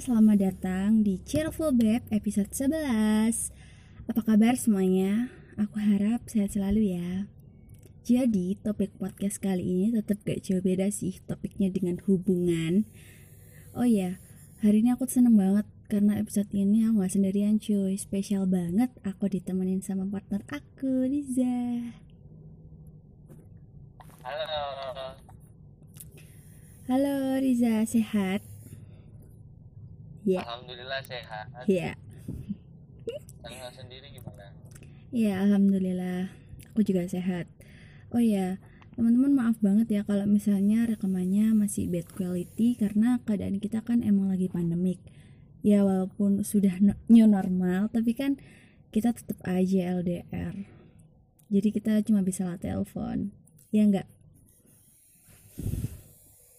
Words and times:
selamat 0.00 0.40
datang 0.40 1.04
di 1.04 1.20
Cheerful 1.28 1.76
Babe 1.76 2.00
episode 2.08 2.48
11 2.56 3.52
Apa 4.08 4.24
kabar 4.24 4.56
semuanya? 4.56 5.28
Aku 5.60 5.76
harap 5.76 6.24
sehat 6.24 6.56
selalu 6.56 6.96
ya. 6.96 7.28
Jadi 8.08 8.56
topik 8.64 8.96
podcast 8.96 9.36
kali 9.44 9.60
ini 9.60 9.86
tetap 9.92 10.24
gak 10.24 10.40
jauh 10.40 10.64
beda 10.64 10.88
sih 10.88 11.20
topiknya 11.28 11.68
dengan 11.68 12.00
hubungan. 12.08 12.88
Oh 13.76 13.84
iya, 13.84 14.16
hari 14.64 14.80
ini 14.80 14.96
aku 14.96 15.04
seneng 15.04 15.36
banget 15.36 15.68
karena 15.92 16.16
episode 16.16 16.48
ini 16.56 16.88
aku 16.88 17.04
gak 17.04 17.12
sendirian 17.20 17.60
cuy. 17.60 17.92
Spesial 18.00 18.48
banget 18.48 18.88
aku 19.04 19.28
ditemenin 19.28 19.84
sama 19.84 20.08
partner 20.08 20.40
aku, 20.48 21.12
Riza. 21.12 21.92
Halo, 24.24 24.48
Halo 26.88 27.36
Riza, 27.36 27.84
sehat? 27.84 28.40
Ya, 30.30 30.46
alhamdulillah 30.46 31.00
sehat. 31.02 31.46
ya 31.66 31.98
Tengah 33.42 33.70
sendiri 33.74 34.06
gimana? 34.14 34.54
Ya, 35.10 35.42
alhamdulillah. 35.42 36.30
Aku 36.70 36.86
juga 36.86 37.02
sehat. 37.10 37.50
Oh 38.14 38.22
ya, 38.22 38.62
teman-teman 38.94 39.34
maaf 39.34 39.58
banget 39.58 39.90
ya 39.90 40.02
kalau 40.06 40.22
misalnya 40.30 40.86
rekamannya 40.86 41.50
masih 41.50 41.90
bad 41.90 42.06
quality 42.14 42.78
karena 42.78 43.18
keadaan 43.26 43.58
kita 43.58 43.82
kan 43.82 44.06
emang 44.06 44.30
lagi 44.30 44.46
pandemik. 44.46 45.02
Ya 45.66 45.82
walaupun 45.82 46.46
sudah 46.46 46.78
new 47.10 47.26
normal, 47.26 47.90
tapi 47.90 48.14
kan 48.14 48.38
kita 48.94 49.10
tetap 49.10 49.42
aja 49.42 49.98
LDR. 49.98 50.54
Jadi 51.50 51.68
kita 51.74 51.98
cuma 52.06 52.22
bisa 52.22 52.54
telepon. 52.62 53.34
Ya 53.74 53.82
enggak? 53.82 54.06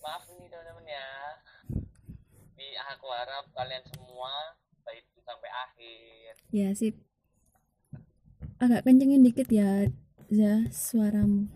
Maaf 0.04 0.28
nih 0.28 0.52
teman-teman 0.52 0.86
ya. 0.92 1.08
Di 2.60 2.68
aku 2.76 3.01
harap 3.12 3.46
kalian 3.52 3.84
semua 3.92 4.32
stay 4.82 5.00
tune 5.06 5.24
sampai 5.24 5.50
akhir. 5.52 6.32
Ya 6.52 6.70
sip. 6.74 6.96
Agak 8.62 8.86
kencengin 8.86 9.26
dikit 9.26 9.50
ya, 9.50 9.90
Za, 10.30 10.70
suaramu. 10.70 11.50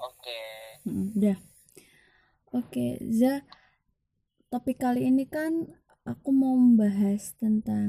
Oke, 0.00 0.40
Mm, 0.84 1.12
udah. 1.16 1.38
Oke, 2.56 3.00
Za. 3.08 3.44
Topik 4.48 4.80
kali 4.80 5.06
ini 5.06 5.24
kan 5.28 5.68
aku 6.08 6.32
mau 6.32 6.56
membahas 6.56 7.36
tentang 7.38 7.88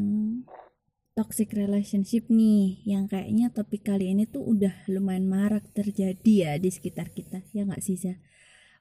toxic 1.18 1.52
relationship 1.52 2.32
nih, 2.32 2.80
yang 2.88 3.10
kayaknya 3.12 3.52
topik 3.52 3.84
kali 3.84 4.12
ini 4.14 4.24
tuh 4.24 4.44
udah 4.46 4.72
lumayan 4.88 5.28
marak 5.28 5.68
terjadi 5.76 6.34
ya 6.48 6.52
di 6.56 6.70
sekitar 6.72 7.12
kita, 7.12 7.44
ya 7.52 7.68
nggak 7.68 7.84
sih, 7.84 8.00
Za? 8.00 8.16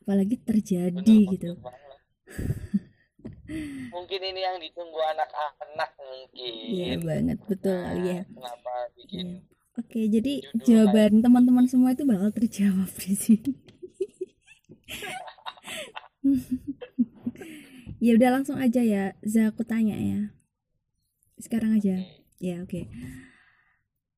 Apalagi 0.06 0.38
terjadi 0.38 1.02
bener, 1.02 1.32
gitu. 1.34 1.50
Mungkin 3.90 4.20
ini 4.22 4.40
yang 4.40 4.56
ditunggu 4.62 5.00
anak-anak 5.02 5.90
mungkin. 5.98 6.54
Iya 6.70 6.94
banget, 7.02 7.38
betul 7.50 7.82
Nah, 7.82 7.98
ya. 7.98 8.22
Kenapa 8.26 8.72
bikin 8.94 9.26
Iya. 9.26 9.50
Oke, 9.78 10.10
jadi 10.10 10.42
Judul 10.42 10.66
jawaban 10.66 11.22
teman-teman 11.22 11.64
semua 11.70 11.94
itu 11.94 12.02
bakal 12.04 12.34
terjawab 12.34 12.90
di 13.00 13.14
sini. 13.16 13.52
ya 18.04 18.12
udah 18.18 18.30
langsung 18.34 18.58
aja 18.58 18.82
ya, 18.82 19.14
Za 19.22 19.54
aku 19.54 19.62
tanya 19.64 19.96
ya. 19.96 20.34
Sekarang 21.38 21.78
aja. 21.78 22.02
Ya, 22.42 22.60
oke. 22.60 22.90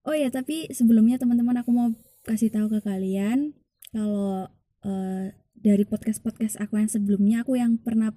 Oh 0.03 0.16
ya, 0.16 0.33
tapi 0.34 0.66
sebelumnya 0.75 1.20
teman-teman 1.20 1.62
aku 1.62 1.70
mau 1.70 1.94
kasih 2.27 2.50
tahu 2.50 2.66
ke 2.72 2.80
kalian 2.83 3.55
kalau 3.94 4.50
eh, 4.83 5.36
dari 5.62 5.84
podcast-podcast 5.86 6.58
aku 6.58 6.80
yang 6.80 6.91
sebelumnya 6.91 7.47
aku 7.47 7.55
yang 7.55 7.78
pernah 7.78 8.10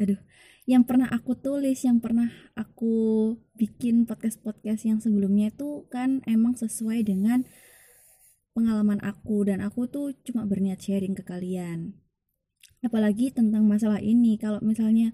aduh, 0.00 0.20
yang 0.64 0.86
pernah 0.86 1.10
aku 1.10 1.34
tulis, 1.34 1.82
yang 1.82 1.98
pernah 1.98 2.30
aku 2.54 3.34
bikin 3.58 4.06
podcast-podcast 4.06 4.86
yang 4.86 4.98
sebelumnya 5.02 5.50
itu 5.50 5.90
kan 5.90 6.22
emang 6.24 6.54
sesuai 6.54 7.02
dengan 7.02 7.42
pengalaman 8.54 9.00
aku 9.02 9.48
dan 9.48 9.64
aku 9.64 9.88
tuh 9.88 10.14
cuma 10.22 10.46
berniat 10.46 10.78
sharing 10.78 11.16
ke 11.18 11.24
kalian. 11.26 11.98
Apalagi 12.84 13.34
tentang 13.34 13.66
masalah 13.66 13.98
ini 13.98 14.38
kalau 14.38 14.62
misalnya 14.62 15.10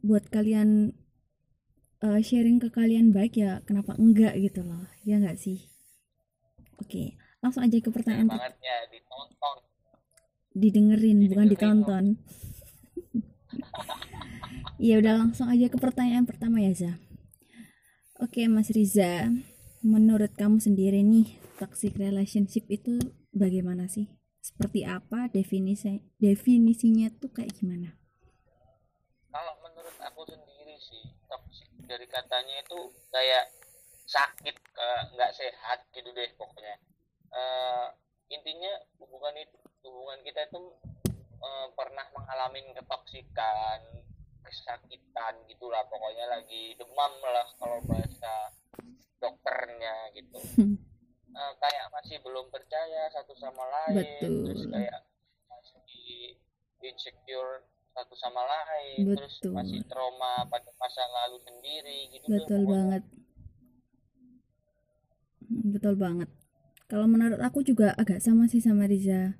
buat 0.00 0.28
kalian 0.28 0.92
eh, 2.04 2.20
sharing 2.20 2.60
ke 2.60 2.68
kalian 2.72 3.12
baik 3.12 3.36
ya 3.36 3.60
kenapa 3.64 3.96
enggak 3.96 4.36
gitu 4.40 4.60
loh. 4.64 4.88
Ya 5.04 5.20
enggak 5.20 5.40
sih? 5.40 5.70
Oke, 6.80 7.16
langsung 7.44 7.64
aja 7.64 7.76
ke 7.80 7.88
pertanyaan 7.92 8.28
per- 8.28 8.36
bangetnya 8.40 8.76
ditonton? 8.92 9.56
didengerin 10.50 11.30
bukan 11.30 11.46
Didengerin, 11.46 11.50
ditonton. 11.54 12.04
Ya 14.80 14.96
udah 14.96 15.20
langsung 15.20 15.52
aja 15.52 15.68
ke 15.68 15.76
pertanyaan 15.76 16.24
pertama 16.24 16.56
ya 16.64 16.72
Za. 16.72 16.92
Oke 18.20 18.48
Mas 18.48 18.68
Riza, 18.72 19.28
menurut 19.80 20.32
kamu 20.36 20.60
sendiri 20.60 21.00
nih 21.00 21.40
toxic 21.56 21.96
relationship 21.96 22.68
itu 22.68 22.96
bagaimana 23.32 23.88
sih? 23.88 24.08
Seperti 24.40 24.88
apa 24.88 25.28
definisi 25.28 26.00
definisinya 26.16 27.12
tuh 27.16 27.32
kayak 27.32 27.52
gimana? 27.60 27.96
Kalau 29.28 29.56
menurut 29.64 29.96
aku 30.00 30.24
sendiri 30.28 30.76
sih 30.80 31.12
toxic 31.28 31.68
dari 31.84 32.08
katanya 32.08 32.60
itu 32.64 32.92
kayak 33.12 33.52
sakit 34.08 34.56
nggak 35.12 35.32
sehat 35.36 35.84
gitu 35.92 36.08
deh 36.16 36.28
pokoknya. 36.40 36.76
Eh, 37.30 37.86
intinya 38.32 38.72
hubungan 38.96 39.36
itu 39.38 39.56
hubungan 39.84 40.20
kita 40.24 40.44
itu 40.48 40.60
eh, 41.40 41.66
pernah 41.74 42.06
mengalami 42.12 42.60
ketoksikan, 42.76 43.80
kesakitan 44.44 45.34
gitulah 45.48 45.84
pokoknya 45.88 46.26
lagi 46.28 46.74
demam 46.76 47.12
lah 47.24 47.46
kalau 47.60 47.80
bahasa 47.88 48.52
dokternya 49.20 49.94
gitu. 50.16 50.40
Eh, 51.30 51.52
kayak 51.62 51.86
masih 51.94 52.18
belum 52.26 52.50
percaya 52.50 53.06
satu 53.14 53.38
sama 53.38 53.62
lain, 53.62 54.18
terus 54.18 54.66
Betul. 54.66 54.74
kayak 54.74 55.00
masih 55.46 56.34
insecure 56.82 57.62
satu 57.94 58.14
sama 58.18 58.42
lain, 58.42 59.14
terus 59.14 59.38
Betul. 59.38 59.54
masih 59.54 59.78
trauma 59.86 60.42
pada 60.50 60.70
masa 60.74 61.06
lalu 61.06 61.38
sendiri 61.46 61.98
gitu 62.10 62.26
tuh 62.26 62.34
Betul 62.34 62.60
pokoknya. 62.66 62.74
banget. 62.74 63.02
Hmm, 65.46 65.66
Betul 65.70 65.94
banget. 65.94 66.28
Kalau 66.90 67.06
menurut 67.06 67.38
aku 67.38 67.62
juga 67.62 67.94
agak 67.94 68.18
sama 68.18 68.50
sih 68.50 68.58
sama 68.58 68.90
Riza. 68.90 69.38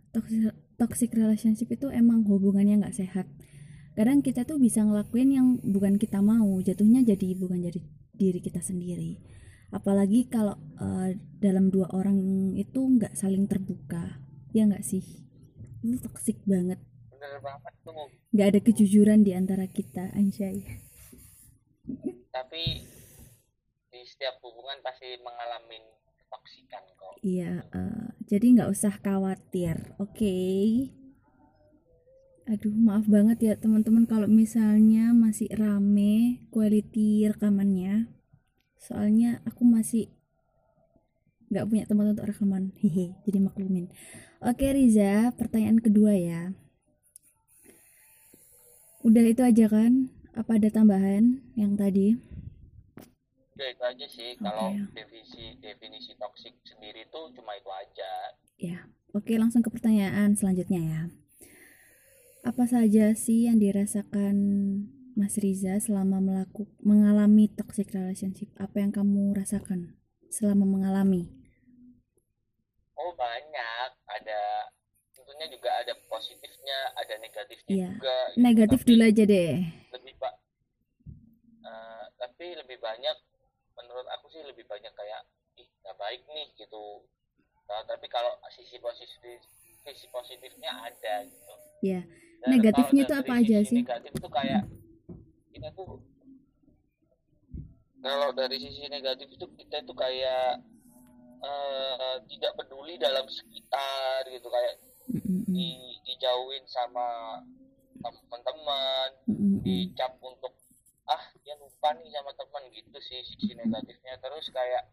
Toxic 0.80 1.12
relationship 1.12 1.68
itu 1.68 1.92
emang 1.92 2.24
hubungannya 2.24 2.80
nggak 2.80 2.96
sehat. 2.96 3.28
Kadang 3.92 4.24
kita 4.24 4.48
tuh 4.48 4.56
bisa 4.56 4.80
ngelakuin 4.80 5.28
yang 5.28 5.46
bukan 5.60 6.00
kita 6.00 6.24
mau, 6.24 6.56
jatuhnya 6.64 7.04
jadi 7.04 7.36
bukan 7.36 7.60
jadi 7.68 7.80
diri 8.16 8.40
kita 8.40 8.64
sendiri. 8.64 9.20
Apalagi 9.76 10.32
kalau 10.32 10.56
eh, 10.80 11.20
dalam 11.36 11.68
dua 11.68 11.92
orang 11.92 12.16
itu 12.56 12.80
nggak 12.80 13.12
saling 13.12 13.44
terbuka, 13.44 14.16
ya 14.56 14.64
nggak 14.64 14.80
sih? 14.80 15.04
Itu 15.84 16.00
toxic 16.00 16.40
banget. 16.48 16.80
Bener 17.12 17.44
banget 17.44 17.74
tuh. 17.84 18.08
Nggak 18.32 18.48
ada 18.56 18.60
kejujuran 18.64 19.20
di 19.20 19.36
antara 19.36 19.68
kita, 19.68 20.16
Anjay. 20.16 20.64
Tapi 22.32 22.62
di 23.90 24.00
setiap 24.06 24.40
hubungan 24.40 24.80
pasti 24.80 25.18
mengalami 25.20 25.76
ketoksikan 26.24 26.82
kok. 26.96 27.14
Iya, 27.20 27.62
eh, 27.68 28.09
jadi 28.30 28.46
nggak 28.54 28.70
usah 28.70 28.94
khawatir, 29.02 29.90
oke? 29.98 30.38
Aduh, 32.46 32.70
maaf 32.78 33.02
banget 33.10 33.38
ya 33.42 33.54
teman-teman 33.58 34.06
kalau 34.06 34.30
misalnya 34.30 35.10
masih 35.10 35.50
rame 35.50 36.38
quality 36.54 37.26
rekamannya. 37.26 38.06
Soalnya 38.78 39.42
aku 39.42 39.66
masih 39.66 40.14
nggak 41.50 41.66
punya 41.66 41.84
tempat 41.90 42.06
untuk 42.14 42.30
rekaman, 42.30 42.70
hehe. 42.86 43.18
Jadi 43.26 43.38
maklumin. 43.42 43.90
Oke 44.38 44.70
Riza, 44.78 45.34
pertanyaan 45.34 45.82
kedua 45.82 46.14
ya. 46.14 46.54
Udah 49.02 49.26
itu 49.26 49.42
aja 49.42 49.66
kan? 49.66 50.06
Apa 50.38 50.62
ada 50.62 50.70
tambahan 50.70 51.42
yang 51.58 51.74
tadi? 51.74 52.29
Udah 53.60 53.76
itu 53.76 53.84
aja 53.84 54.06
sih 54.08 54.40
kalau 54.40 54.72
Oke. 54.72 54.96
definisi 54.96 55.52
definisi 55.60 56.16
toksik 56.16 56.56
sendiri 56.64 57.04
tuh 57.12 57.28
cuma 57.36 57.52
itu 57.60 57.68
aja. 57.68 58.32
Ya, 58.56 58.88
oke 59.12 59.36
langsung 59.36 59.60
ke 59.60 59.68
pertanyaan 59.68 60.32
selanjutnya 60.32 60.80
ya. 60.80 61.02
Apa 62.40 62.64
saja 62.64 63.12
sih 63.12 63.52
yang 63.52 63.60
dirasakan 63.60 64.32
Mas 65.12 65.36
Riza 65.36 65.76
selama 65.76 66.24
melaku, 66.24 66.72
mengalami 66.80 67.52
toxic 67.52 67.92
relationship? 67.92 68.48
Apa 68.56 68.80
yang 68.80 68.96
kamu 68.96 69.36
rasakan 69.36 69.92
selama 70.32 70.64
mengalami? 70.64 71.28
Oh 72.96 73.12
banyak, 73.12 73.90
ada 74.08 74.72
tentunya 75.12 75.52
juga 75.52 75.68
ada 75.84 75.92
positifnya, 76.08 76.96
ada 76.96 77.12
negatifnya 77.20 77.76
Iya. 77.76 77.92
juga. 77.92 78.16
gitu. 78.32 78.40
Negatif 78.40 78.80
dulu 78.88 79.04
aja 79.04 79.24
deh. 79.28 79.52
lebih 79.92 80.16
pak, 80.16 80.32
tapi 82.20 82.56
lebih 82.56 82.80
banyak 82.80 83.16
menurut 83.76 84.06
aku 84.12 84.28
sih 84.28 84.40
lebih 84.44 84.58
banyak 84.70 84.92
kayak 84.94 85.20
ih 85.58 85.66
nggak 85.82 85.96
baik 85.98 86.22
nih 86.30 86.46
gitu. 86.54 87.02
Nah, 87.66 87.82
tapi 87.86 88.06
kalau 88.06 88.30
sisi 88.54 88.78
positif 88.78 89.42
sisi 89.82 90.06
positifnya 90.14 90.70
ada 90.86 91.26
gitu. 91.26 91.54
Ya, 91.82 92.04
Dan 92.44 92.48
Negatifnya 92.54 93.02
itu 93.08 93.14
apa 93.16 93.32
aja 93.40 93.56
sih? 93.66 93.80
negatif 93.82 94.12
itu 94.14 94.28
kayak 94.30 94.62
kita 95.50 95.68
tuh 95.74 95.98
kalau 98.00 98.32
dari 98.32 98.56
sisi 98.56 98.88
negatif 98.88 99.28
itu 99.28 99.46
kita 99.60 99.84
itu 99.84 99.92
kayak 99.92 100.60
eh, 101.40 102.16
tidak 102.28 102.52
peduli 102.56 102.96
dalam 102.96 103.28
sekitar 103.28 104.24
gitu 104.28 104.48
kayak 104.48 104.74
di, 105.50 106.00
dijauhin 106.06 106.64
sama 106.68 107.40
teman-teman 108.00 109.08
dicap 109.60 110.16
untuk 110.24 110.56
dia 111.50 111.58
lupa 111.58 111.90
nih 111.98 112.14
sama 112.14 112.30
teman 112.38 112.62
gitu 112.70 112.98
sih 113.02 113.26
sisi 113.26 113.58
negatifnya. 113.58 114.14
Terus 114.22 114.46
kayak 114.54 114.86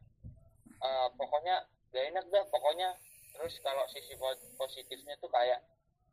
eh, 0.82 1.08
pokoknya 1.14 1.70
gak 1.94 2.06
enak 2.10 2.26
dah 2.34 2.42
pokoknya. 2.50 2.98
Terus 3.38 3.62
kalau 3.62 3.86
sisi 3.94 4.18
po- 4.18 4.42
positifnya 4.58 5.14
tuh 5.22 5.30
kayak 5.30 5.62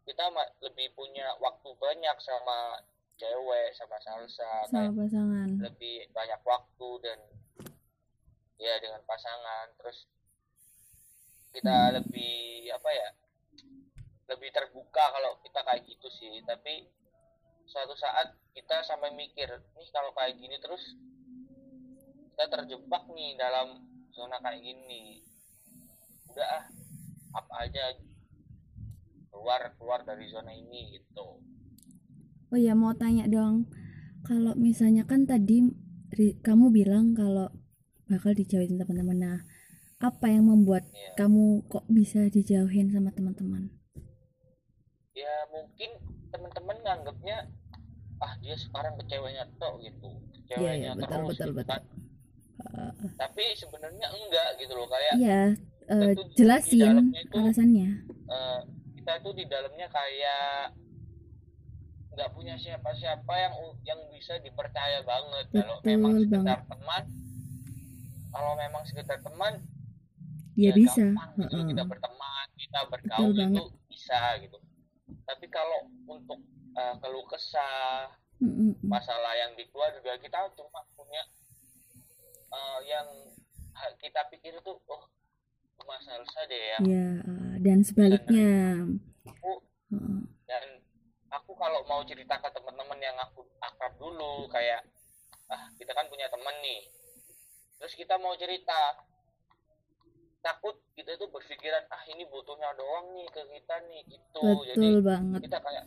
kita 0.05 0.29
lebih 0.61 0.93
punya 0.93 1.33
waktu 1.41 1.73
banyak 1.81 2.13
sama 2.21 2.77
cewek 3.17 3.73
sama 3.73 3.97
salsa 4.05 4.69
sama 4.69 4.93
pasangan. 4.93 5.49
lebih 5.65 6.13
banyak 6.13 6.41
waktu 6.45 6.89
dan 7.01 7.19
ya 8.61 8.77
dengan 8.85 9.01
pasangan. 9.09 9.73
Terus 9.81 10.05
kita 11.57 11.73
Hmm. 11.73 11.93
lebih 12.05 12.69
apa 12.69 12.91
ya 12.93 13.09
lebih 14.29 14.53
terbuka 14.53 15.05
kalau 15.09 15.41
kita 15.41 15.65
kayak 15.65 15.89
gitu 15.89 16.13
sih. 16.13 16.45
Tapi 16.45 16.85
suatu 17.65 17.95
saat 17.97 18.37
kita 18.55 18.85
sampai 18.85 19.11
mikir 19.17 19.49
nih 19.51 19.89
kalau 19.91 20.13
kayak 20.15 20.37
gini 20.39 20.57
terus 20.61 20.83
kita 22.35 22.51
terjebak 22.51 23.05
nih 23.15 23.39
dalam 23.39 23.79
zona 24.11 24.39
kayak 24.43 24.63
gini. 24.63 25.23
Udah 26.31 26.49
ah 26.51 26.65
apa 27.35 27.55
aja. 27.67 27.95
Keluar 29.31 29.75
keluar 29.79 30.01
dari 30.07 30.27
zona 30.31 30.51
ini 30.55 30.99
gitu. 30.99 31.43
Oh 32.51 32.59
ya 32.59 32.75
mau 32.75 32.95
tanya 32.95 33.27
dong. 33.27 33.71
Kalau 34.27 34.55
misalnya 34.59 35.07
kan 35.07 35.27
tadi 35.27 35.63
Ri- 36.15 36.39
kamu 36.43 36.71
bilang 36.71 37.15
kalau 37.15 37.51
bakal 38.07 38.35
dijauhin 38.35 38.79
teman-teman. 38.79 39.19
Nah 39.19 39.39
apa 39.99 40.31
yang 40.31 40.47
membuat 40.51 40.87
ya 40.91 41.15
kamu 41.19 41.67
kok 41.71 41.87
bisa 41.91 42.27
dijauhin 42.31 42.91
sama 42.91 43.11
teman-teman? 43.15 43.71
Ya 45.15 45.47
mungkin 45.55 46.14
teman-teman 46.35 46.77
nganggapnya 46.81 47.37
ah 48.19 48.33
dia 48.39 48.57
sekarang 48.57 48.95
ke 48.97 49.05
ceweknya 49.07 49.47
tok 49.57 49.79
gitu 49.81 50.11
ke 50.29 50.39
Iya, 50.43 50.49
ceweknya 50.51 50.75
iya, 50.75 50.91
betul, 50.93 51.07
terus 51.07 51.29
betul, 51.31 51.47
gitu 51.47 51.53
betul. 51.57 51.71
kan. 51.71 51.83
tapi 53.17 53.45
sebenarnya 53.55 54.07
enggak 54.09 54.49
gitu 54.57 54.73
loh 54.73 54.87
kayak 54.87 55.15
Iya, 55.15 55.41
tuh 55.87 56.25
di 56.25 56.33
jelasin 56.35 56.97
itu- 57.13 57.35
alasannya. 57.35 57.89
eh, 58.09 58.61
kita 58.97 59.13
tuh 59.21 59.33
di 59.33 59.45
dalamnya 59.45 59.87
kayak 59.89 60.73
nggak 62.11 62.31
punya 62.31 62.55
siapa-siapa 62.55 63.35
yang 63.35 63.55
yang 63.85 64.01
bisa 64.09 64.39
dipercaya 64.39 65.03
banget 65.03 65.47
kalau 65.53 65.77
memang 65.83 66.13
sekedar 66.17 66.39
banget. 66.57 66.59
teman 66.69 67.03
kalau 68.31 68.53
memang 68.57 68.83
sekedar 68.85 69.19
teman 69.21 69.55
Ya, 70.55 70.71
bisa. 70.71 71.03
gampang 71.11 71.31
gitu 71.37 71.51
Heeh. 71.53 71.67
kita 71.69 71.83
berteman 71.85 72.47
kita 72.55 72.81
bergaul 72.87 73.35
itu 73.35 73.63
bisa 73.85 74.21
gitu 74.39 74.57
tapi 75.25 75.47
kalau 75.47 75.81
untuk 76.05 76.41
eh, 76.73 76.95
keluh 76.99 77.27
kesah 77.27 78.11
masalah 78.83 79.33
yang 79.35 79.55
di 79.55 79.65
keluarga 79.69 80.17
kita 80.17 80.37
cuma 80.55 80.85
punya 80.93 81.23
eh, 82.51 82.79
yang 82.85 83.07
kita 83.97 84.21
pikir 84.29 84.55
itu 84.55 84.73
oh 84.85 85.03
masalah 85.81 86.25
saja 86.31 86.55
ya 86.55 86.79
Ya, 86.81 87.09
eh, 87.21 87.55
dan 87.61 87.81
sebaliknya. 87.81 88.85
aku 89.25 89.53
Heeh. 89.91 90.21
dan 90.45 90.65
aku 91.31 91.53
kalau 91.53 91.83
mau 91.85 92.01
cerita 92.03 92.37
ke 92.37 92.49
teman-teman 92.51 92.99
yang 92.99 93.17
aku 93.19 93.43
akrab 93.59 93.93
dulu 93.97 94.47
kayak 94.49 94.81
ah 95.47 95.69
kita 95.77 95.93
kan 95.93 96.09
punya 96.09 96.25
teman 96.27 96.55
nih 96.59 96.89
terus 97.77 97.93
kita 97.93 98.17
mau 98.17 98.33
cerita 98.35 98.97
takut 100.45 100.77
kita 100.93 101.11
itu 101.11 101.25
berpikiran 101.27 101.89
ah 101.89 102.03
ini 102.07 102.29
butuhnya 102.29 102.69
doang 102.77 103.17
nih 103.17 103.25
ke 103.27 103.41
kita 103.49 103.75
nih 103.89 104.01
gitu 104.07 104.45
jadi 104.63 104.77
Betul 104.77 104.97
banget. 105.01 105.41
kita 105.43 105.59
kayak 105.59 105.85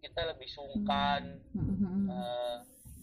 kita 0.00 0.20
lebih 0.26 0.48
sungkan 0.48 1.20
eh, 2.08 2.56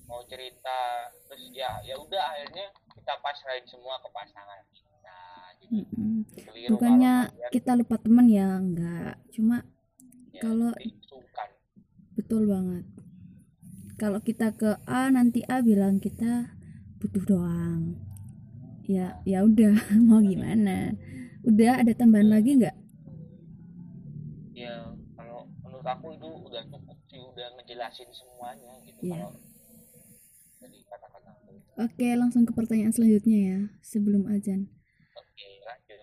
mau 0.03 0.25
cerita 0.25 0.79
terus 1.23 1.45
ya 1.53 1.77
ya 1.83 1.93
udah 1.95 2.23
akhirnya 2.33 2.65
kita 2.89 3.13
pasrahin 3.21 3.63
semua 3.63 4.01
ke 4.01 4.09
pasangan 4.09 4.65
kita 4.73 5.17
jadi 5.61 5.77
keliru 6.41 6.69
Bukannya 6.73 7.13
kita 7.49 7.71
lupa 7.75 7.95
teman 7.97 8.25
ya, 8.25 8.55
enggak. 8.55 9.15
Cuma 9.29 9.61
ya, 10.31 10.41
kalau- 10.41 10.73
sungkan 11.03 11.49
betul 12.13 12.49
banget. 12.49 12.85
Kalau 13.97 14.19
kita 14.19 14.53
ke 14.53 14.77
A 14.85 15.09
nanti 15.09 15.41
A 15.45 15.61
bilang 15.61 15.97
kita 15.97 16.53
butuh 16.97 17.23
doang. 17.25 18.06
Ya, 18.87 19.19
ya 19.27 19.43
udah, 19.43 19.75
mau 20.07 20.23
gimana? 20.23 20.95
Udah 21.43 21.83
ada 21.83 21.91
tambahan 21.93 22.31
lagi 22.31 22.55
nggak? 22.59 22.75
ya 24.57 24.89
kalau 25.13 25.45
menurut 25.61 25.85
aku 25.85 26.17
itu 26.17 26.25
udah 26.25 26.65
cukup 26.65 26.97
sih 27.05 27.21
udah 27.21 27.45
ngejelasin 27.53 28.09
semuanya 28.09 28.73
gitu 28.81 28.97
Iya. 29.05 29.21
kalau 29.21 29.37
dari 30.57 30.81
kata-kata 30.81 31.29
Oke, 31.77 32.07
langsung 32.17 32.41
ke 32.41 32.57
pertanyaan 32.57 32.89
selanjutnya 32.89 33.37
ya, 33.37 33.59
sebelum 33.85 34.25
azan. 34.25 34.65
oke 35.13 35.49
lanjut 35.61 36.01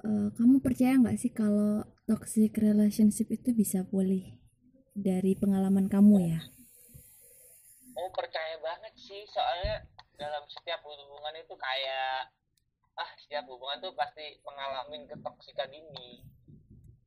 Eh, 0.00 0.28
kamu 0.36 0.60
percaya 0.60 0.92
nggak 1.00 1.16
sih 1.16 1.32
kalau 1.32 1.88
toxic 2.04 2.52
relationship 2.56 3.32
itu 3.32 3.56
bisa 3.56 3.80
pulih 3.88 4.36
dari 4.92 5.32
pengalaman 5.32 5.88
kamu 5.88 6.16
ya? 6.20 6.40
oh 7.96 8.08
percaya 8.12 8.56
banget 8.60 8.92
sih 8.96 9.24
soalnya 9.28 9.88
dalam 10.20 10.44
setiap 10.52 10.84
hubungan 10.84 11.32
itu 11.34 11.56
kayak 11.56 12.28
ah 12.94 13.10
setiap 13.24 13.48
hubungan 13.48 13.80
tuh 13.80 13.96
pasti 13.96 14.36
mengalami 14.44 15.08
ketoksikan 15.08 15.72
ini 15.72 16.20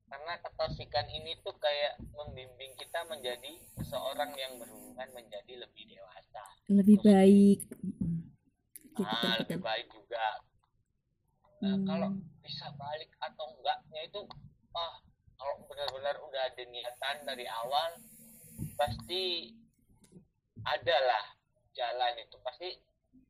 karena 0.09 0.33
ketoksikan 0.41 1.05
ini 1.09 1.37
tuh 1.45 1.53
kayak 1.61 2.01
membimbing 2.17 2.73
kita 2.77 3.05
menjadi 3.05 3.53
seseorang 3.77 4.33
yang 4.33 4.57
berhubungan 4.57 5.09
menjadi 5.13 5.61
lebih 5.61 5.85
dewasa 5.89 6.41
Lebih 6.69 6.97
baik. 7.01 7.59
Oke, 8.93 9.01
betul, 9.01 9.05
ah 9.05 9.13
betul. 9.13 9.37
lebih 9.45 9.59
baik 9.61 9.87
juga 9.93 10.25
Nah, 11.63 11.79
Hmm. 11.79 11.87
kalau 11.87 12.09
bisa 12.43 12.67
balik 12.75 13.07
atau 13.23 13.45
enggaknya 13.55 14.01
itu 14.03 14.19
ah 14.75 14.99
kalau 15.33 15.63
benar-benar 15.63 16.19
udah 16.19 16.41
ada 16.51 16.63
niatan 16.67 17.15
dari 17.23 17.47
awal 17.47 17.87
pasti 18.75 19.55
ada 20.61 20.97
lah 21.07 21.25
jalan 21.71 22.13
itu 22.19 22.35
pasti 22.43 22.69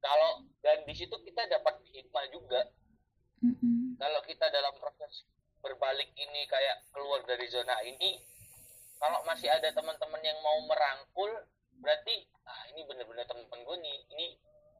kalau 0.03 0.31
dan 0.59 0.83
di 0.83 0.93
situ 0.93 1.15
kita 1.17 1.47
dapat 1.47 1.79
hikmah 1.89 2.27
juga 2.29 2.61
Mm-mm. 3.39 3.95
kalau 3.95 4.19
kita 4.21 4.45
dalam 4.49 4.75
proses 4.77 5.23
berbalik 5.59 6.11
ini 6.13 6.43
kayak 6.45 6.83
keluar 6.91 7.23
dari 7.23 7.47
zona 7.47 7.79
ini 7.81 8.19
kalau 8.99 9.23
masih 9.23 9.47
ada 9.47 9.71
teman-teman 9.71 10.19
yang 10.19 10.35
mau 10.39 10.59
merangkul 10.63 11.31
berarti 11.79 12.23
ah 12.43 12.67
ini 12.69 12.83
benar-benar 12.83 13.23
teman 13.23 13.47
gue 13.57 13.77
nih 13.79 13.97
ini 14.11 14.27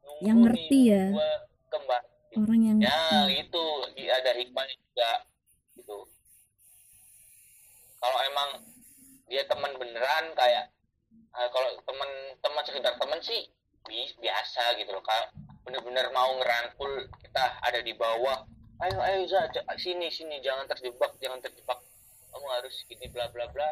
nunggu 0.01 0.21
Yang 0.21 0.37
ngerti 0.43 0.67
nih 0.69 0.83
ya. 0.85 1.03
gue 1.09 1.31
kembali 1.69 2.11
Orang 2.33 2.61
yang 2.61 2.77
ya 2.79 2.91
ngerti. 3.23 3.33
itu 3.41 3.63
ada 4.03 4.31
hikmahnya 4.33 4.75
juga 4.75 5.11
gitu 5.73 5.97
kalau 7.97 8.19
emang 8.25 8.49
dia 9.27 9.43
teman 9.43 9.71
beneran 9.73 10.25
kayak 10.35 10.67
eh, 11.09 11.49
kalau 11.49 11.69
teman 11.81 12.09
teman 12.39 12.63
sekedar 12.63 12.93
teman 12.95 13.19
sih 13.19 13.47
biasa 14.19 14.79
gitu 14.79 14.91
loh 14.95 15.03
kalau 15.03 15.27
bener-bener 15.63 16.07
mau 16.11 16.31
ngerangkul 16.39 17.07
kita 17.23 17.43
ada 17.63 17.79
di 17.83 17.93
bawah 17.95 18.43
ayo 18.83 18.97
ayo 18.99 19.19
Za, 19.27 19.47
sini 19.79 20.11
sini 20.11 20.39
jangan 20.43 20.67
terjebak 20.67 21.15
jangan 21.19 21.39
terjebak 21.39 21.79
kamu 22.31 22.47
harus 22.59 22.75
gini 22.89 23.05
bla 23.11 23.29
bla 23.31 23.47
bla 23.51 23.69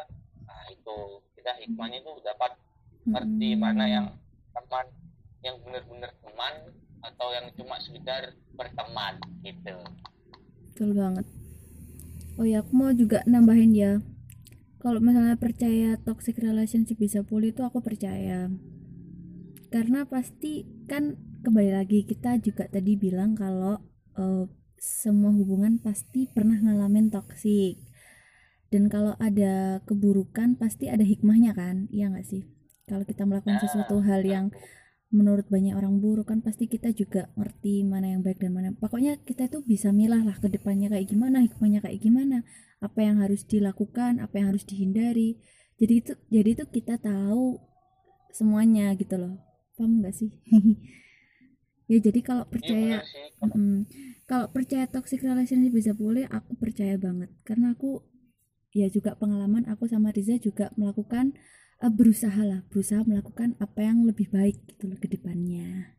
nah 0.48 0.62
itu 0.68 1.20
kita 1.36 1.52
hikmahnya 1.64 2.04
itu 2.04 2.12
dapat 2.24 2.52
ngerti 3.08 3.48
Mm-mm. 3.56 3.60
mana 3.60 3.84
yang 3.88 4.06
teman 4.52 4.86
yang 5.42 5.56
benar-benar 5.64 6.12
teman 6.22 6.54
atau 7.02 7.28
yang 7.34 7.46
cuma 7.58 7.76
sekedar 7.82 8.36
berteman 8.54 9.18
gitu 9.42 9.74
Betul 10.72 10.96
banget. 10.96 11.28
Oh 12.40 12.48
ya, 12.48 12.64
aku 12.64 12.72
mau 12.72 12.88
juga 12.96 13.20
nambahin 13.28 13.76
ya. 13.76 13.92
Kalau 14.80 15.04
misalnya 15.04 15.36
percaya 15.36 16.00
toxic 16.00 16.40
relationship 16.40 16.96
bisa 16.96 17.20
pulih 17.20 17.52
itu 17.52 17.60
aku 17.60 17.84
percaya. 17.84 18.48
Karena 19.72 20.04
pasti 20.04 20.68
kan 20.84 21.16
kembali 21.40 21.72
lagi 21.72 22.04
kita 22.04 22.36
juga 22.44 22.68
tadi 22.68 22.92
bilang 23.00 23.32
kalau 23.32 23.80
eh, 24.20 24.44
semua 24.76 25.32
hubungan 25.32 25.80
pasti 25.80 26.28
pernah 26.28 26.60
ngalamin 26.60 27.08
toxic. 27.08 27.80
Dan 28.68 28.92
kalau 28.92 29.16
ada 29.16 29.80
keburukan 29.88 30.60
pasti 30.60 30.92
ada 30.92 31.04
hikmahnya 31.04 31.56
kan? 31.56 31.88
Iya 31.88 32.12
nggak 32.12 32.26
sih? 32.28 32.44
Kalau 32.84 33.08
kita 33.08 33.24
melakukan 33.24 33.56
Nah, 33.56 33.62
sesuatu 33.64 34.04
hal 34.04 34.20
yang 34.24 34.52
menurut 35.12 35.44
banyak 35.48 35.76
orang 35.76 36.00
buruk 36.00 36.32
kan 36.32 36.40
pasti 36.40 36.64
kita 36.64 36.88
juga 36.96 37.28
ngerti 37.36 37.84
mana 37.84 38.16
yang 38.16 38.24
baik 38.24 38.40
dan 38.40 38.52
mana 38.56 38.72
pokoknya 38.72 39.20
kita 39.20 39.44
itu 39.44 39.60
bisa 39.60 39.92
milah 39.92 40.24
lah 40.24 40.40
ke 40.40 40.48
depannya 40.48 40.88
kayak 40.88 41.04
gimana 41.04 41.44
hikmahnya 41.44 41.84
kayak 41.84 42.00
gimana 42.00 42.48
apa 42.80 43.00
yang 43.04 43.20
harus 43.20 43.44
dilakukan 43.44 44.24
apa 44.24 44.40
yang 44.40 44.56
harus 44.56 44.64
dihindari 44.64 45.36
jadi 45.76 45.94
itu 46.00 46.12
jadi 46.32 46.48
itu 46.56 46.64
kita 46.64 46.96
tahu 46.96 47.60
semuanya 48.32 48.96
gitu 48.96 49.20
loh 49.20 49.51
paham 49.76 50.02
nggak 50.02 50.14
sih? 50.16 50.30
Ya 51.90 52.00
jadi 52.00 52.24
kalau 52.24 52.48
percaya 52.48 53.04
mm, 53.42 53.84
kalau 54.24 54.48
percaya 54.48 54.88
toxic 54.88 55.20
relationship 55.20 55.76
bisa 55.76 55.92
boleh 55.92 56.24
aku 56.30 56.56
percaya 56.56 56.96
banget. 56.96 57.28
Karena 57.44 57.76
aku 57.76 58.00
ya 58.72 58.88
juga 58.88 59.12
pengalaman 59.12 59.68
aku 59.68 59.84
sama 59.84 60.08
Riza 60.08 60.40
juga 60.40 60.72
melakukan 60.80 61.36
uh, 61.84 61.92
berusaha 61.92 62.40
lah 62.40 62.64
berusaha 62.72 63.04
melakukan 63.04 63.60
apa 63.60 63.84
yang 63.84 64.08
lebih 64.08 64.32
baik 64.32 64.56
gitu 64.72 64.88
loh 64.88 64.96
ke 64.96 65.10
depannya. 65.10 65.92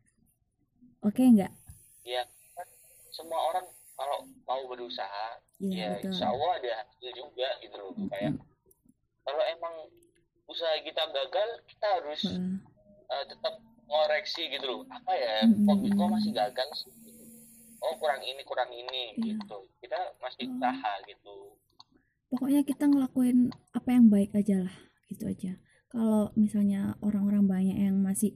Oke 1.04 1.22
okay, 1.22 1.26
nggak 1.30 1.52
ya 2.04 2.22
semua 3.14 3.40
orang 3.52 3.66
kalau 3.96 4.28
mau 4.44 4.62
berusaha 4.68 5.40
ya, 5.62 5.96
ya 5.96 6.02
insya 6.04 6.28
Allah 6.28 6.60
ada 6.60 6.70
hasil 6.84 7.10
juga 7.14 7.48
gitu 7.62 7.76
loh. 7.78 7.92
Mm 7.94 8.00
-hmm. 8.02 8.10
kayak 8.10 8.32
kalau 9.24 9.42
emang 9.46 9.74
usaha 10.50 10.74
kita 10.82 11.02
gagal 11.14 11.48
kita 11.70 11.86
harus 12.00 12.20
mm. 12.28 12.73
Uh, 13.08 13.24
tetap 13.28 13.54
ngoreksi 13.88 14.48
gitu 14.50 14.66
loh. 14.66 14.80
Apa 14.88 15.12
ya 15.14 15.34
kok, 15.46 15.76
kok 15.84 16.08
masih 16.10 16.32
gagal 16.32 16.68
sih. 16.76 16.92
Oh 17.84 17.94
kurang 18.00 18.22
ini 18.24 18.42
kurang 18.48 18.70
ini 18.72 19.12
yeah. 19.20 19.36
gitu. 19.36 19.58
Kita 19.84 19.98
masih 20.20 20.48
oh. 20.48 20.52
usaha 20.56 20.92
gitu. 21.04 21.36
Pokoknya 22.32 22.60
kita 22.66 22.90
ngelakuin 22.90 23.52
apa 23.76 23.88
yang 23.94 24.10
baik 24.10 24.34
aja 24.34 24.64
lah 24.64 24.76
gitu 25.12 25.28
aja. 25.28 25.60
Kalau 25.92 26.34
misalnya 26.34 26.98
orang-orang 27.04 27.46
banyak 27.46 27.78
yang 27.78 28.00
masih 28.02 28.34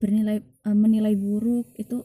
bernilai 0.00 0.42
uh, 0.66 0.74
menilai 0.74 1.14
buruk 1.14 1.70
itu 1.76 2.02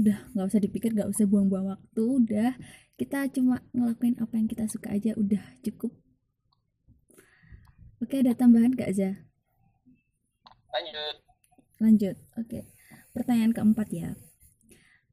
udah 0.00 0.32
nggak 0.32 0.48
usah 0.48 0.60
dipikir 0.64 0.96
nggak 0.96 1.12
usah 1.12 1.28
buang-buang 1.28 1.70
waktu 1.76 2.02
udah. 2.02 2.52
Kita 2.96 3.28
cuma 3.32 3.64
ngelakuin 3.72 4.20
apa 4.20 4.34
yang 4.36 4.48
kita 4.48 4.68
suka 4.68 4.92
aja 4.92 5.16
udah 5.16 5.40
cukup. 5.64 5.92
Oke 8.00 8.24
ada 8.24 8.32
tambahan 8.32 8.72
gak 8.72 8.96
aja 8.96 9.29
lanjut. 10.70 11.16
Lanjut 11.80 12.16
oke. 12.36 12.60
Pertanyaan 13.10 13.52
keempat 13.56 13.88
ya. 13.90 14.10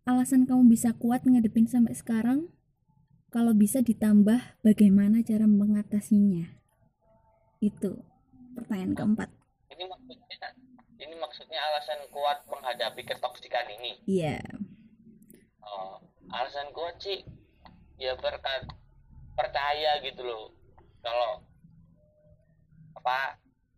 Alasan 0.07 0.47
kamu 0.47 0.71
bisa 0.71 0.95
kuat 0.95 1.27
ngadepin 1.27 1.67
sampai 1.67 1.91
sekarang? 1.97 2.47
Kalau 3.27 3.51
bisa 3.51 3.83
ditambah 3.83 4.39
bagaimana 4.63 5.19
cara 5.19 5.43
mengatasinya? 5.43 6.47
Itu 7.59 8.07
pertanyaan 8.55 8.95
keempat. 8.95 9.29
Ini 9.75 9.83
maksudnya 9.83 10.37
ini 10.97 11.15
maksudnya 11.19 11.59
alasan 11.59 12.07
kuat 12.09 12.47
menghadapi 12.47 13.03
ketoksikan 13.03 13.67
ini? 13.77 13.91
Iya. 14.07 14.39
Yeah. 14.39 14.47
oh, 15.67 15.99
alasan 16.31 16.71
kuat 16.71 16.97
sih 17.03 17.21
ya 17.99 18.15
berkat 18.15 18.69
percaya 19.35 19.99
gitu 20.01 20.23
loh. 20.23 20.55
Kalau 21.03 21.43
apa 22.97 23.37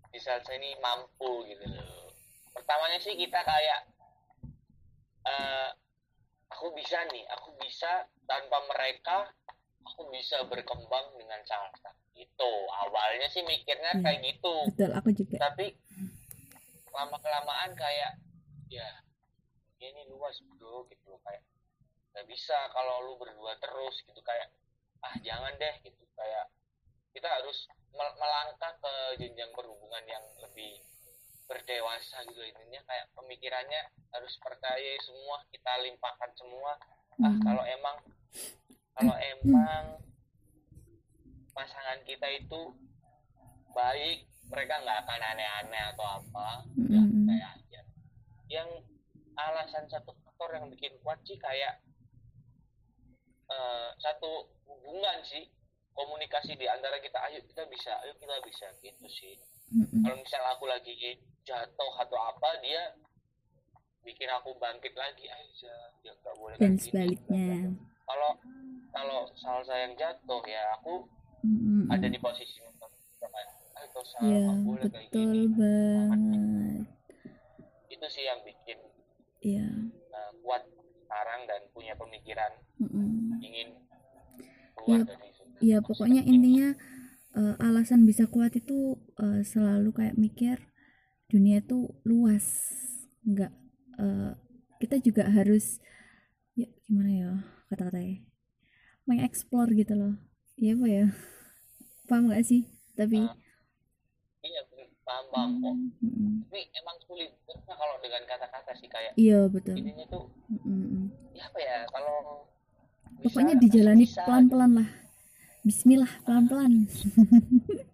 bisa 0.09 0.41
ini 0.53 0.73
mampu 0.81 1.45
gitu 1.49 1.65
loh. 1.69 2.09
Pertamanya 2.53 2.97
sih 3.01 3.13
kita 3.13 3.39
kayak 3.45 3.79
uh, 5.25 5.69
aku 6.49 6.73
bisa 6.73 7.05
nih 7.13 7.23
aku 7.29 7.53
bisa 7.61 8.09
tanpa 8.25 8.57
mereka 8.69 9.29
aku 9.85 10.09
bisa 10.13 10.43
berkembang 10.49 11.17
dengan 11.17 11.41
cara 11.45 11.69
itu 12.19 12.51
awalnya 12.83 13.31
sih 13.31 13.41
mikirnya 13.47 13.95
hmm, 13.95 14.03
kayak 14.03 14.19
gitu. 14.27 14.55
betul 14.75 14.91
aku 14.91 15.09
juga. 15.15 15.37
Tapi 15.39 15.71
lama 16.91 17.17
kelamaan 17.23 17.71
kayak 17.79 18.19
ya 18.67 18.89
ini 19.79 20.03
luas 20.11 20.35
bro 20.51 20.83
gitu. 20.91 21.15
Kayak 21.23 21.43
nggak 22.11 22.27
bisa 22.27 22.57
kalau 22.75 23.07
lu 23.07 23.13
berdua 23.15 23.55
terus 23.63 24.03
gitu. 24.03 24.19
Kayak 24.19 24.51
ah 24.99 25.15
jangan 25.23 25.55
deh 25.55 25.75
gitu. 25.87 26.03
Kayak 26.19 26.51
kita 27.15 27.31
harus 27.31 27.71
melangkah 27.93 28.73
ke 28.79 28.93
jenjang 29.19 29.51
perhubungan 29.53 30.03
yang 30.05 30.23
lebih 30.41 30.79
berdewasa 31.49 32.21
gitu. 32.29 32.41
Intinya 32.45 32.81
kayak 32.85 33.09
pemikirannya 33.17 33.81
harus 34.13 34.33
percaya 34.37 34.93
semua 35.01 35.41
kita 35.49 35.71
limpahkan 35.81 36.31
semua. 36.37 36.77
Ah 37.19 37.33
hmm. 37.33 37.41
kalau 37.41 37.63
emang 37.65 37.97
kalau 38.93 39.15
emang 39.17 39.83
pasangan 41.51 41.99
kita 42.05 42.27
itu 42.39 42.61
baik 43.73 44.29
mereka 44.49 44.81
nggak 44.81 44.99
akan 45.05 45.21
aneh-aneh 45.35 45.83
atau 45.93 46.05
apa 46.21 46.47
hmm. 46.77 47.25
kayak 47.25 47.49
aja. 47.57 47.81
Yang 48.49 48.69
alasan 49.35 49.85
satu 49.89 50.13
faktor 50.25 50.53
yang 50.53 50.69
bikin 50.69 50.93
kuat 51.01 51.17
sih 51.25 51.37
kayak 51.41 51.81
uh, 53.49 53.89
satu 53.97 54.47
hubungan 54.69 55.21
sih 55.25 55.49
komunikasi 55.93 56.55
di 56.55 56.65
antara 56.69 56.97
kita 57.01 57.17
ayo 57.29 57.39
kita 57.45 57.63
bisa 57.67 57.91
ayo 58.05 58.13
kita 58.17 58.35
bisa 58.45 58.65
gitu 58.81 59.05
sih 59.09 59.35
mm-hmm. 59.75 60.01
kalau 60.05 60.17
misal 60.19 60.43
aku 60.53 60.65
lagi 60.69 60.93
jatuh 61.43 61.93
atau 62.01 62.19
apa 62.19 62.49
dia 62.63 62.93
bikin 64.05 64.29
aku 64.31 64.55
bangkit 64.57 64.95
lagi 64.95 65.27
aja 65.27 65.73
ya 66.05 66.11
nggak 66.13 66.35
boleh 66.39 66.55
dan 66.57 66.73
sebaliknya 66.79 67.73
kalau 68.07 68.31
kalau 68.89 69.19
salah 69.37 69.63
saya 69.67 69.85
yang 69.91 69.95
jatuh 69.99 70.41
ya 70.47 70.61
aku 70.79 71.05
mm-hmm. 71.45 71.93
ada 71.93 72.07
di 72.07 72.17
posisi 72.17 72.59
salah 74.09 74.25
ya, 74.25 74.51
boleh 74.65 74.87
betul 74.89 74.95
kayak 74.95 75.09
gini 75.13 75.43
banget 75.53 76.85
itu 77.89 78.05
sih 78.09 78.23
yang 78.25 78.39
bikin 78.45 78.77
ya. 79.43 79.67
uh, 80.13 80.31
kuat 80.41 80.63
sekarang 81.05 81.41
dan 81.49 81.61
punya 81.73 81.93
pemikiran 81.97 82.51
mm-hmm. 82.81 83.37
ingin 83.43 83.67
keluar 84.77 85.01
ya, 85.03 85.09
dari 85.13 85.28
ya 85.59 85.83
pokoknya 85.83 86.23
intinya 86.23 86.75
uh, 87.35 87.55
alasan 87.59 88.03
bisa 88.03 88.25
kuat 88.27 88.55
itu 88.55 88.99
uh, 89.19 89.41
selalu 89.43 89.93
kayak 89.95 90.19
mikir 90.19 90.57
dunia 91.29 91.61
itu 91.63 91.91
luas. 92.03 92.45
Nggak 93.23 93.51
uh, 93.99 94.33
kita 94.79 94.97
juga 95.03 95.27
harus 95.27 95.83
ya 96.55 96.67
gimana 96.87 97.11
ya 97.11 97.31
kata-katanya 97.71 98.23
mengeksplor 99.05 99.67
gitu 99.75 99.93
loh. 99.95 100.15
Iya 100.59 100.75
apa 100.75 100.87
ya. 100.87 101.05
Paham 102.09 102.33
gak 102.33 102.41
sih? 102.41 102.65
Tapi 102.97 103.21
uh, 103.21 103.33
iya 104.43 104.61
paham 105.09 105.25
paham 105.33 105.51
kok. 105.57 105.75
Hmm. 106.05 106.33
tapi 106.45 106.61
emang 106.77 106.97
sulit 107.09 107.31
karena 107.49 107.73
kalau 107.73 107.95
dengan 107.97 108.21
kata-kata 108.29 108.71
sih 108.77 108.89
kayak 108.89 109.11
iya 109.17 109.49
betul. 109.49 109.73
ini 109.73 110.05
tuh 110.05 110.29
hmm. 110.53 111.09
ya 111.33 111.43
apa 111.49 111.59
ya 111.61 111.77
kalau 111.89 112.17
pokoknya 113.25 113.55
dijalani 113.57 114.05
pelan-pelan 114.05 114.71
lah 114.85 114.89
Bismillah 115.69 116.09
pelan-pelan. 116.25 116.89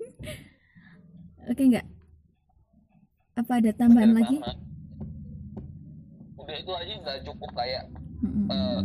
Oke 1.51 1.63
nggak? 1.67 1.83
Apa 3.35 3.59
ada 3.59 3.75
tambahan 3.75 4.15
Bener 4.15 4.23
lagi? 4.23 4.37
Banget. 4.39 4.59
Udah 6.39 6.55
itu 6.55 6.71
aja 6.71 6.93
nggak 7.03 7.19
cukup 7.27 7.51
kayak 7.51 7.83
mm-hmm. 8.23 8.47
uh, 8.47 8.79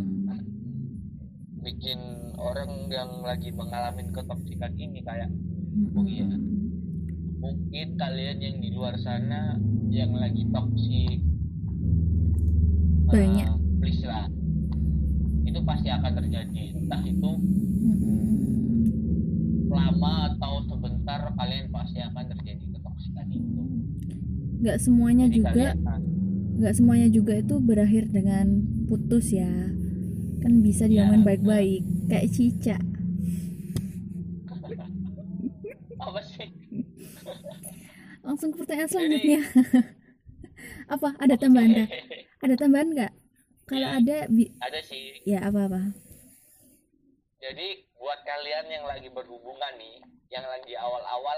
bikin 1.63 1.99
orang 2.35 2.91
yang 2.91 3.23
lagi 3.23 3.55
mengalami 3.55 4.11
ketoksikan 4.11 4.75
ini 4.75 4.99
kayak 5.07 5.31
mm-hmm. 5.31 5.95
oh 5.95 6.03
iya 6.03 6.27
mungkin 7.39 7.95
kalian 7.95 8.43
yang 8.43 8.59
di 8.59 8.75
luar 8.75 8.99
sana 8.99 9.55
yang 9.87 10.11
lagi 10.19 10.43
toksik 10.51 11.23
banyak 13.07 13.47
uh, 13.47 13.55
please 13.79 14.03
lah 14.03 14.27
itu 15.47 15.59
pasti 15.63 15.87
akan 15.87 16.11
terjadi 16.11 16.75
entah 16.75 17.01
itu 17.07 17.31
mm-hmm 17.39 18.30
lama 19.71 20.35
atau 20.35 20.59
sebentar 20.67 21.31
kalian 21.33 21.71
pasti 21.71 22.03
akan 22.03 22.25
terjadi 22.35 22.65
ketoksikan 22.75 23.25
itu. 23.31 23.63
Nggak 24.61 24.77
semuanya 24.83 25.25
Jadi 25.31 25.37
juga 25.41 25.67
nggak 26.61 26.73
semuanya 26.77 27.09
juga 27.09 27.33
itu 27.39 27.55
berakhir 27.57 28.11
dengan 28.11 28.61
putus 28.85 29.33
ya. 29.33 29.49
Kan 30.41 30.61
bisa 30.61 30.85
ya, 30.85 31.07
diomongin 31.07 31.23
baik-baik 31.23 31.81
kayak 32.11 32.27
cica. 32.29 32.77
Apa 36.05 36.19
sih? 36.21 36.49
Langsung 38.21 38.53
ke 38.53 38.61
pertanyaan 38.61 38.91
selanjutnya. 38.91 39.41
Apa? 40.93 41.15
Ada 41.17 41.39
tambahan 41.39 41.69
nggak? 41.73 41.89
Ada 42.43 42.55
tambahan 42.59 42.89
nggak? 42.93 43.13
Kalau 43.65 43.87
ya, 43.87 43.97
ada 44.03 44.17
ada 44.59 44.79
sih. 44.83 45.23
Ya 45.23 45.39
apa 45.47 45.71
apa 45.71 45.95
jadi 47.41 47.89
buat 48.01 48.19
kalian 48.25 48.65
yang 48.65 48.85
lagi 48.89 49.13
berhubungan 49.13 49.77
nih 49.77 50.01
yang 50.33 50.41
lagi 50.49 50.73
awal-awal 50.73 51.37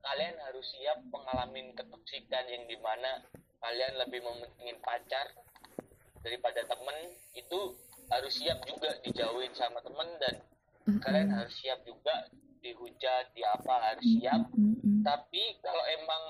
kalian 0.00 0.34
harus 0.40 0.64
siap 0.72 1.04
mengalami 1.12 1.68
ketoksikan 1.76 2.48
yang 2.48 2.64
di 2.64 2.80
mana 2.80 3.20
kalian 3.60 4.00
lebih 4.00 4.24
mementingin 4.24 4.80
pacar 4.80 5.28
daripada 6.24 6.64
temen 6.64 6.96
itu 7.36 7.76
harus 8.08 8.32
siap 8.32 8.64
juga 8.64 8.88
dijauhin 9.04 9.52
sama 9.52 9.84
temen 9.84 10.08
dan 10.16 10.34
mm-hmm. 10.40 11.00
kalian 11.04 11.28
harus 11.28 11.54
siap 11.60 11.84
juga 11.84 12.24
dihujat 12.64 13.28
di 13.36 13.44
apa 13.44 13.92
harus 13.92 14.06
siap 14.16 14.48
mm-hmm. 14.48 15.04
tapi 15.04 15.60
kalau 15.60 15.84
emang 15.92 16.24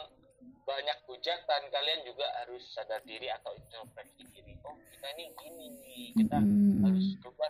banyak 0.66 0.98
hujatan 1.06 1.62
kalian 1.70 2.02
juga 2.02 2.26
harus 2.42 2.66
sadar 2.74 2.98
diri 3.06 3.30
atau 3.30 3.54
introspeksi 3.54 4.26
diri 4.34 4.58
oh 4.66 4.74
kita 4.90 5.06
ini 5.14 5.24
gini 5.38 5.66
nih 5.78 6.06
kita 6.18 6.38
mm-hmm. 6.42 6.82
harus 6.82 7.06
coba 7.22 7.46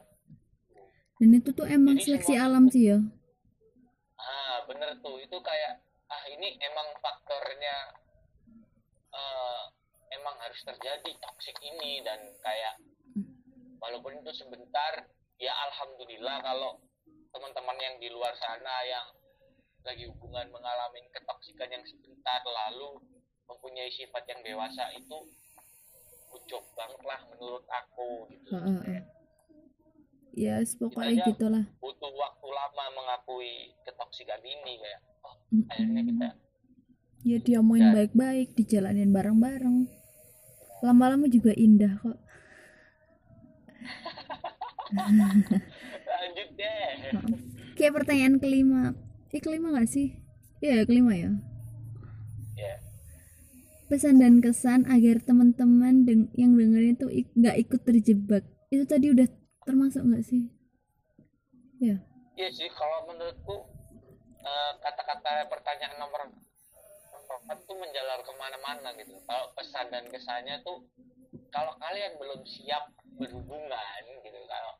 dan 1.23 1.39
itu 1.39 1.55
tuh 1.55 1.71
emang 1.71 2.03
Jadi 2.03 2.19
seleksi 2.19 2.35
alam 2.35 2.67
sih 2.67 2.91
ya. 2.91 2.99
Ah 4.19 4.67
bener 4.67 4.99
tuh. 4.99 5.23
Itu 5.23 5.39
kayak 5.39 5.79
ah 6.11 6.25
ini 6.27 6.59
emang 6.59 6.99
faktornya 6.99 7.95
uh, 9.15 9.71
emang 10.19 10.35
harus 10.43 10.59
terjadi 10.67 11.15
toksik 11.23 11.55
ini 11.63 12.03
dan 12.03 12.27
kayak 12.43 12.75
walaupun 13.79 14.19
itu 14.19 14.35
sebentar 14.35 15.07
ya 15.39 15.55
alhamdulillah 15.71 16.43
kalau 16.43 16.83
teman-teman 17.31 17.79
yang 17.79 17.95
di 18.03 18.11
luar 18.11 18.35
sana 18.35 18.83
yang 18.83 19.07
lagi 19.87 20.11
hubungan 20.11 20.51
mengalami 20.51 21.07
ketoksikan 21.15 21.71
yang 21.71 21.87
sebentar 21.87 22.43
lalu 22.43 22.99
mempunyai 23.47 23.95
sifat 23.95 24.27
yang 24.27 24.43
dewasa 24.43 24.91
itu 24.99 25.23
ucap 26.35 26.67
banget 26.75 27.03
lah 27.07 27.21
menurut 27.31 27.63
aku 27.71 28.27
gitu. 28.27 28.59
Uh, 28.59 28.83
uh, 28.83 29.22
yes, 30.35 30.75
pokoknya 30.81 31.25
gitulah. 31.29 31.65
butuh 31.81 32.13
waktu 32.13 32.47
lama 32.49 32.85
mengakui 32.97 33.77
ketoksikan 33.85 34.41
ini 34.41 34.81
kayak 34.81 35.01
oh, 35.25 35.35
mm 35.53 35.65
akhirnya 35.69 36.03
kita 36.09 36.29
ya 37.23 37.39
diomongin 37.39 37.95
baik-baik 37.95 38.59
dijalanin 38.59 39.15
bareng-bareng. 39.15 39.87
Lama-lama 40.83 41.31
juga 41.31 41.55
indah 41.55 41.95
kok. 42.03 42.19
Lanjut 46.19 46.49
deh. 46.59 47.15
Kayak 47.79 48.03
pertanyaan 48.03 48.43
kelima. 48.43 48.99
Eh 49.31 49.39
kelima 49.39 49.71
gak 49.79 49.89
sih? 49.89 50.19
Ya 50.59 50.83
kelima 50.83 51.15
ya. 51.15 51.31
Yeah. 52.59 52.79
pesan 53.91 54.25
dan 54.25 54.41
kesan 54.41 54.89
agar 54.89 55.21
teman-teman 55.21 56.09
deng 56.09 56.33
yang 56.33 56.57
dengerin 56.57 56.97
itu 56.97 57.29
nggak 57.37 57.57
ikut 57.61 57.81
terjebak. 57.85 58.45
Itu 58.73 58.89
tadi 58.89 59.13
udah 59.13 59.29
termasuk 59.65 60.03
nggak 60.03 60.25
sih? 60.25 60.49
Ya. 61.83 61.99
Iya 62.39 62.49
sih 62.55 62.69
kalau 62.73 63.11
menurutku 63.11 63.67
eh, 64.43 64.73
kata-kata 64.81 65.45
uh, 65.45 65.49
pertanyaan 65.51 65.99
nomor 65.99 66.31
empat 67.33 67.59
tuh 67.65 67.77
menjalar 67.81 68.21
ke 68.21 68.33
mana-mana 68.37 68.93
gitu. 69.01 69.17
Kalau 69.25 69.51
pesan 69.57 69.89
dan 69.89 70.05
kesannya 70.09 70.61
tuh 70.63 70.85
kalau 71.53 71.73
kalian 71.81 72.13
belum 72.17 72.41
siap 72.45 72.93
berhubungan 73.17 74.03
gitu 74.25 74.41
kalau 74.49 74.73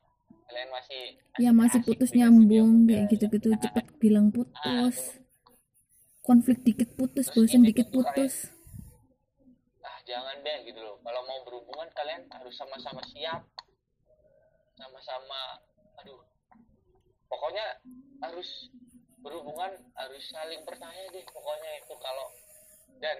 kalian 0.49 0.69
masih 0.69 1.01
ya 1.41 1.51
masih 1.53 1.79
putus 1.81 2.13
nyambung 2.13 2.85
kayak 2.85 3.09
gitu-gitu 3.09 3.53
nah, 3.53 3.61
cepet 3.61 3.85
bilang 4.01 4.29
ah, 4.29 4.33
putus 4.33 4.97
konflik 6.23 6.61
dikit 6.65 6.93
putus 6.95 7.29
bosan 7.33 7.67
dikit 7.67 7.91
putus. 7.91 8.49
Ah 9.83 9.99
jangan 10.07 10.39
deh 10.41 10.57
gitu 10.65 10.79
loh. 10.79 10.97
Kalau 11.03 11.21
mau 11.27 11.39
berhubungan 11.45 11.89
kalian 11.93 12.25
harus 12.31 12.53
sama-sama 12.55 13.03
siap 13.11 13.43
sama-sama 14.83 15.63
aduh 16.03 16.19
pokoknya 17.31 17.79
harus 18.19 18.67
berhubungan 19.23 19.71
harus 19.95 20.23
saling 20.27 20.59
percaya 20.67 21.07
deh 21.15 21.23
pokoknya 21.31 21.71
itu 21.79 21.95
kalau 22.03 22.27
dan 22.99 23.17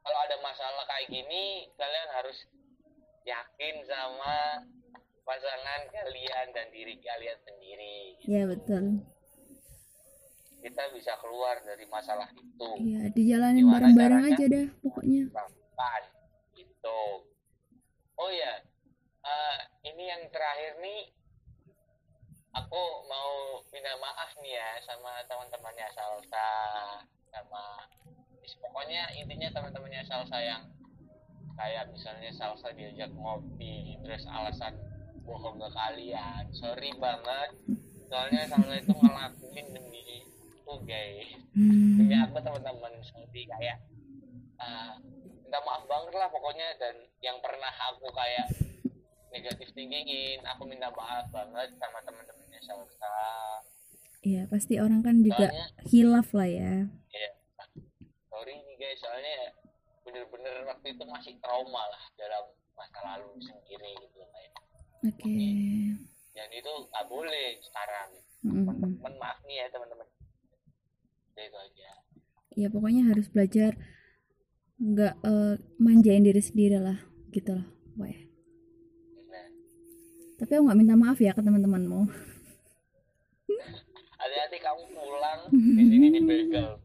kalau 0.00 0.18
ada 0.24 0.36
masalah 0.40 0.84
kayak 0.88 1.12
gini 1.12 1.68
kalian 1.76 2.08
harus 2.16 2.48
yakin 3.28 3.84
sama 3.84 4.64
pasangan 5.28 5.80
kalian 5.92 6.46
dan 6.56 6.66
diri 6.72 6.96
kalian 7.04 7.38
sendiri. 7.44 8.16
Gitu. 8.16 8.32
Ya 8.32 8.48
betul. 8.48 9.04
Kita 10.64 10.82
bisa 10.96 11.12
keluar 11.20 11.60
dari 11.60 11.84
masalah 11.92 12.32
itu. 12.32 12.68
Iya, 12.80 13.12
dijalanin 13.12 13.68
bareng-bareng 13.68 14.24
aja 14.32 14.44
dah 14.48 14.66
pokoknya. 14.80 15.28
Kapan? 15.28 16.02
Gitu. 16.56 17.00
Oh 18.18 18.30
ya, 18.32 18.64
uh, 19.22 19.58
ini 19.94 20.04
yang 20.08 20.22
terakhir 20.28 20.76
nih, 20.84 21.08
aku 22.52 22.82
mau 23.08 23.62
minta 23.72 23.92
maaf 23.96 24.30
nih 24.44 24.56
ya 24.56 24.68
sama 24.84 25.24
teman-temannya 25.24 25.88
Salsa, 25.96 26.50
sama 27.32 27.64
pokoknya 28.64 29.12
intinya 29.16 29.48
teman-temannya 29.52 30.02
Salsa 30.08 30.38
yang 30.40 30.62
kayak 31.58 31.90
misalnya 31.92 32.30
Salsa 32.32 32.72
diajak 32.72 33.12
ngopi 33.12 33.98
terus 34.04 34.24
alasan 34.28 34.76
bohong 35.24 35.60
ke 35.60 35.68
kalian. 35.72 36.44
Sorry 36.56 36.90
banget 36.96 37.50
soalnya 38.08 38.48
sama 38.48 38.72
itu 38.72 38.92
ngelakuin 38.92 39.66
demi 39.76 40.24
itu 40.24 40.74
guys. 40.88 41.28
Hmm. 41.52 42.00
demi 42.00 42.14
aku 42.16 42.40
teman-teman. 42.40 42.92
Sorry 43.04 43.42
kayak 43.44 43.84
uh, 44.56 44.96
minta 45.44 45.58
maaf 45.64 45.84
banget 45.84 46.14
lah 46.16 46.28
pokoknya. 46.32 46.72
Dan 46.80 46.94
yang 47.20 47.36
pernah 47.44 47.68
aku 47.92 48.08
kayak 48.16 48.48
negatif 49.34 49.68
thinkingin 49.76 50.40
aku 50.44 50.64
minta 50.64 50.88
maaf 50.92 51.28
banget 51.32 51.72
sama 51.76 51.98
teman-temannya 52.04 52.60
Salsa 52.64 53.16
Iya 54.18 54.50
pasti 54.50 54.82
orang 54.82 55.00
kan 55.06 55.22
juga 55.22 55.46
soalnya, 55.46 55.66
hilaf 55.86 56.28
lah 56.34 56.50
ya. 56.50 56.74
Iya. 56.90 57.30
Sorry 58.26 58.50
nih 58.66 58.74
guys, 58.74 58.98
soalnya 58.98 59.54
bener-bener 60.08 60.64
waktu 60.66 60.86
itu 60.96 61.04
masih 61.04 61.34
trauma 61.38 61.84
lah 61.86 62.02
dalam 62.16 62.44
masa 62.78 62.98
lalu 63.04 63.28
sendiri 63.44 63.92
gitu 64.00 64.24
kayak 64.24 64.52
oke 65.04 65.14
okay. 65.20 65.92
dan 66.32 66.48
itu 66.54 66.70
nggak 66.88 67.06
boleh 67.10 67.46
sekarang 67.60 68.08
mm-hmm. 68.46 68.64
teman-teman 68.64 69.14
maaf 69.20 69.38
nih 69.44 69.56
ya 69.60 69.66
teman-teman 69.68 70.06
itu 71.38 71.58
aja 71.58 71.90
ya 72.56 72.66
pokoknya 72.72 73.02
harus 73.10 73.26
belajar 73.30 73.76
nggak 74.78 75.14
uh, 75.26 75.54
manjain 75.76 76.24
diri 76.24 76.40
sendiri 76.40 76.78
lah 76.80 76.98
gitu 77.34 77.52
lah 77.52 77.66
Wah. 77.98 78.27
Tapi 80.38 80.50
aku 80.54 80.62
nggak 80.70 80.78
minta 80.78 80.94
maaf 80.94 81.18
ya 81.18 81.34
ke 81.34 81.42
teman-temanmu. 81.42 82.06
Hati-hati 84.18 84.58
kamu 84.62 84.82
pulang. 84.94 85.40
Di 85.50 85.84
sini 85.86 86.06
dibegal 86.14 86.78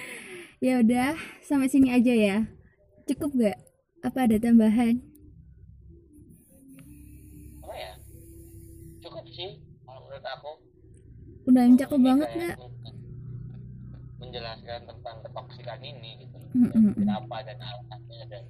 ya 0.66 0.84
udah 0.84 1.16
sampai 1.42 1.70
sini 1.70 1.88
aja 1.94 2.12
ya. 2.12 2.36
Cukup 3.08 3.32
gak 3.38 3.58
apa 4.04 4.18
ada 4.28 4.36
tambahan? 4.38 5.00
Aku. 10.20 10.52
Udah 11.48 11.64
yang 11.64 11.80
cakep 11.80 11.96
banget 11.96 12.30
ya 12.36 12.52
menjelaskan 14.20 14.86
tentang 14.86 15.16
ketoksikan 15.26 15.80
ini 15.82 16.22
gitu. 16.22 16.38
Mm 16.54 16.92
kenapa 16.94 17.42
dan 17.42 17.58
alasannya 17.58 18.22
dan 18.30 18.44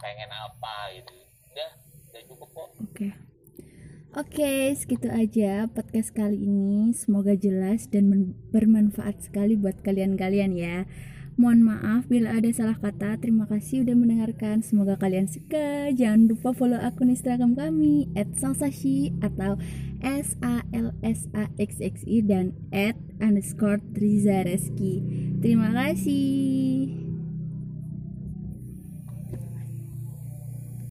pengen 0.00 0.30
apa 0.32 0.76
gitu. 0.96 1.12
Udah 1.52 1.70
oke. 2.82 3.08
Oke, 4.12 4.76
segitu 4.76 5.08
aja 5.08 5.72
podcast 5.72 6.12
kali 6.12 6.44
ini. 6.44 6.92
Semoga 6.92 7.32
jelas 7.32 7.88
dan 7.88 8.36
bermanfaat 8.52 9.24
sekali 9.24 9.56
buat 9.56 9.80
kalian-kalian 9.80 10.52
ya. 10.52 10.84
Mohon 11.40 11.60
maaf 11.64 12.12
bila 12.12 12.36
ada 12.36 12.52
salah 12.52 12.76
kata. 12.76 13.16
Terima 13.16 13.48
kasih 13.48 13.88
udah 13.88 13.96
mendengarkan. 13.96 14.60
Semoga 14.60 15.00
kalian 15.00 15.32
suka. 15.32 15.88
Jangan 15.96 16.28
lupa 16.28 16.52
follow 16.52 16.76
akun 16.76 17.08
Instagram 17.08 17.56
kami 17.56 18.12
@salsashi 18.36 19.16
atau 19.24 19.56
S 20.04 20.36
A 20.44 20.60
L 20.76 20.92
S 21.00 21.32
A 21.32 21.48
X 21.56 21.80
X 21.80 22.04
I 22.04 22.20
dan 22.20 22.52
@underscore 23.16 23.80
Trizareski. 23.96 25.00
Terima 25.40 25.72
kasih. 25.72 27.01